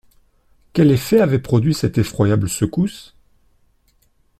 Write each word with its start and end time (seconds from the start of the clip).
Quel 0.73 0.89
effet 0.89 1.21
avait 1.21 1.37
produit 1.37 1.75
cette 1.75 1.99
effroyable 1.99 2.49
secousse? 2.49 3.15